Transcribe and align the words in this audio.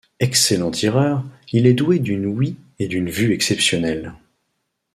Excellent 0.19 0.71
tireur, 0.71 1.23
il 1.51 1.67
est 1.67 1.75
doué 1.75 1.99
d'une 1.99 2.25
ouïe 2.25 2.55
et 2.79 2.87
d'une 2.87 3.07
vue 3.11 3.33
exceptionnelles. 3.33 4.15